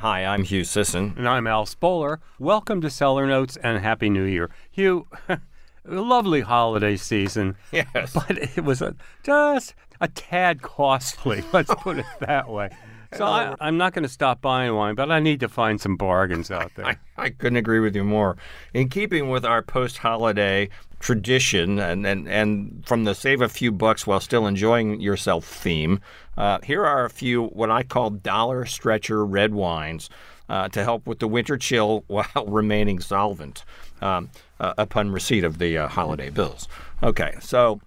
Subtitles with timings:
[0.00, 1.14] Hi, I'm Hugh Sisson.
[1.16, 2.20] And I'm Al Spoler.
[2.38, 4.48] Welcome to Cellar Notes and Happy New Year.
[4.70, 5.08] Hugh,
[5.84, 7.56] lovely holiday season.
[7.72, 8.14] Yes.
[8.14, 12.70] But it was a, just a tad costly, let's put it that way.
[13.14, 15.96] So I, I'm not going to stop buying wine, but I need to find some
[15.96, 16.86] bargains out there.
[16.86, 18.36] I, I couldn't agree with you more.
[18.74, 20.68] In keeping with our post holiday
[21.00, 26.00] tradition and, and, and from the save a few bucks while still enjoying yourself theme,
[26.36, 30.10] uh, here are a few what I call dollar stretcher red wines
[30.48, 33.64] uh, to help with the winter chill while remaining solvent
[34.02, 36.68] um, uh, upon receipt of the uh, holiday bills.
[37.02, 37.80] Okay, so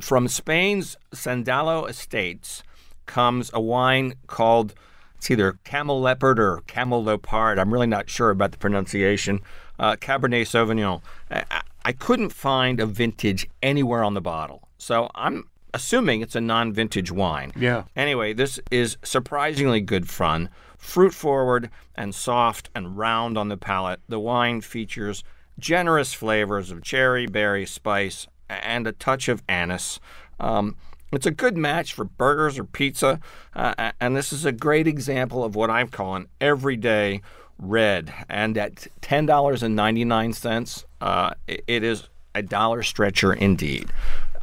[0.00, 2.62] from Spain's Sandalo Estates
[3.06, 4.74] comes a wine called
[5.16, 7.58] it's either Camel Leopard or Camel Leopard.
[7.58, 9.40] I'm really not sure about the pronunciation.
[9.78, 11.02] Uh, Cabernet Sauvignon.
[11.30, 16.40] I, I couldn't find a vintage anywhere on the bottle, so I'm assuming it's a
[16.40, 17.52] non-vintage wine.
[17.56, 17.84] Yeah.
[17.94, 20.48] Anyway, this is surprisingly good fun,
[20.78, 24.00] fruit forward and soft and round on the palate.
[24.08, 25.22] The wine features
[25.58, 29.98] generous flavors of cherry, berry, spice, and a touch of anise.
[30.38, 30.76] Um,
[31.12, 33.20] it's a good match for burgers or pizza,
[33.54, 37.22] uh, and this is a great example of what I'm calling everyday
[37.58, 38.12] red.
[38.28, 43.90] And at ten dollars and ninety nine cents, uh, it is a dollar stretcher indeed.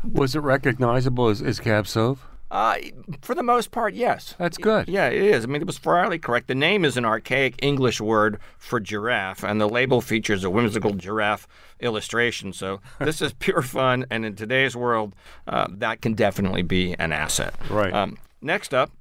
[0.04, 2.18] Was it recognizable as, as Cab Sauv?
[2.54, 2.78] Uh,
[3.24, 4.36] for the most part, yes.
[4.38, 4.88] That's good.
[4.88, 5.44] Yeah, it is.
[5.44, 6.48] I mean, it was fairly correct.
[6.48, 10.94] The name is an archaic English word for giraffe, and the label features a whimsical
[10.94, 11.48] giraffe
[11.80, 12.54] illustration.
[12.54, 15.16] So this is pure fun, and in today's world,
[15.48, 17.56] uh, that can definitely be an asset.
[17.72, 17.92] Right.
[17.92, 18.92] Um, next up,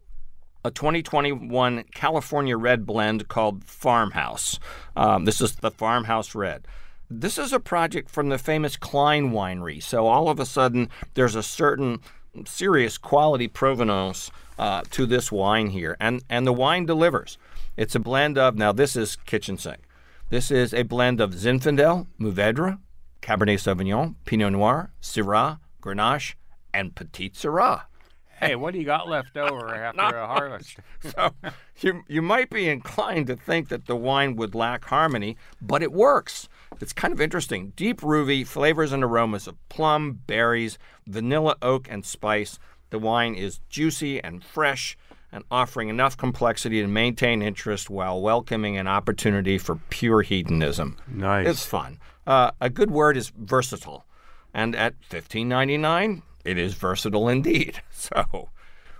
[0.64, 4.58] a 2021 California Red blend called Farmhouse.
[4.96, 6.66] Um, this is the Farmhouse Red.
[7.10, 9.82] This is a project from the famous Cline Winery.
[9.82, 12.00] So all of a sudden, there's a certain
[12.46, 17.38] serious quality provenance uh, to this wine here, and and the wine delivers.
[17.76, 19.80] It's a blend of now this is kitchen sink.
[20.30, 22.78] This is a blend of Zinfandel, Mourvedre,
[23.20, 26.34] Cabernet Sauvignon, Pinot Noir, Syrah, Grenache,
[26.72, 27.82] and Petite Sirah.
[28.42, 30.76] Hey, what do you got left over after a harvest?
[31.00, 31.30] so
[31.78, 35.92] you you might be inclined to think that the wine would lack harmony, but it
[35.92, 36.48] works.
[36.80, 37.72] It's kind of interesting.
[37.76, 40.76] Deep ruby flavors and aromas of plum, berries,
[41.06, 42.58] vanilla, oak, and spice.
[42.90, 44.96] The wine is juicy and fresh
[45.30, 50.98] and offering enough complexity to maintain interest while welcoming an opportunity for pure hedonism.
[51.06, 51.46] Nice.
[51.46, 52.00] It's fun.
[52.26, 54.04] Uh, a good word is versatile.
[54.52, 57.80] And at $15.99, it is versatile indeed.
[57.92, 58.48] So,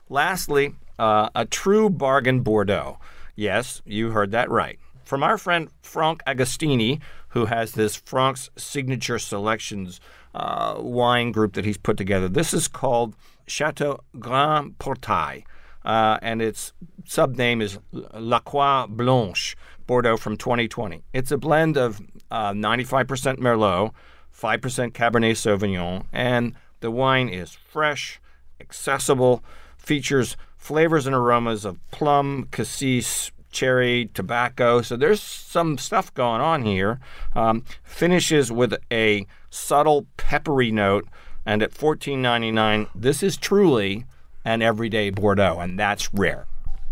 [0.09, 2.99] lastly, uh, a true bargain Bordeaux.
[3.35, 4.79] Yes, you heard that right.
[5.03, 10.01] From our friend Franck Agostini, who has this Frank's Signature Selections
[10.35, 12.29] uh, wine group that he's put together.
[12.29, 13.17] This is called
[13.47, 15.43] Chateau Grand Portail,
[15.85, 16.73] uh, and its
[17.05, 21.03] subname is La Croix Blanche, Bordeaux from 2020.
[21.13, 23.93] It's a blend of uh, 95% Merlot,
[24.39, 28.21] 5% Cabernet Sauvignon, and the wine is fresh,
[28.61, 29.43] accessible,
[29.79, 34.81] features flavors and aromas of plum, cassis, cherry, tobacco.
[34.81, 37.01] So there's some stuff going on here.
[37.35, 41.09] Um, finishes with a subtle peppery note,
[41.45, 44.05] and at $14.99, this is truly
[44.45, 46.47] an everyday Bordeaux, and that's rare.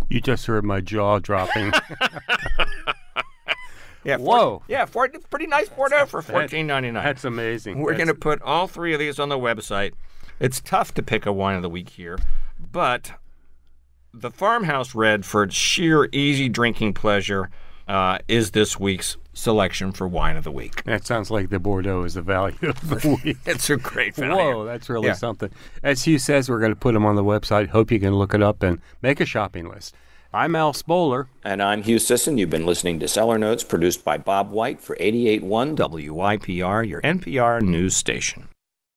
[0.09, 1.73] You just heard my jaw dropping.
[4.05, 4.62] Yeah, Whoa.
[4.69, 7.05] yeah, four, pretty nice Bordeaux for fourteen ninety nine.
[7.05, 7.81] That's amazing.
[7.81, 9.93] We're That's- going to put all three of these on the website.
[10.38, 12.19] It's tough to pick a wine of the week here,
[12.72, 13.12] but
[14.15, 17.50] the Farmhouse Red, for its sheer easy drinking pleasure,
[17.87, 20.82] uh, is this week's selection for wine of the week.
[20.84, 23.37] That sounds like the Bordeaux is the value of the week.
[23.47, 24.34] It's a great value.
[24.34, 25.12] Whoa, that's really Yeah.
[25.15, 25.50] something.
[25.82, 27.69] As Hugh says, we're going to put them on the website.
[27.69, 29.94] Hope you can look it up and make a shopping list.
[30.33, 31.27] I'm Al Spoler.
[31.43, 32.39] And I'm Hugh Sisson.
[32.39, 37.61] You've been listening to Cellar Notes, produced by Bob White for 88.1 WYPR, your NPR
[37.61, 38.47] news station.